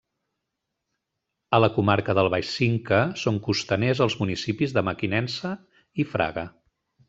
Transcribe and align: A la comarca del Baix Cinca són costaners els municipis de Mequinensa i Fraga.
A 1.57 1.59
la 1.63 1.69
comarca 1.75 2.15
del 2.21 2.31
Baix 2.35 2.49
Cinca 2.55 3.03
són 3.25 3.39
costaners 3.49 4.03
els 4.09 4.19
municipis 4.25 4.77
de 4.79 4.87
Mequinensa 4.91 5.57
i 6.05 6.11
Fraga. 6.17 6.51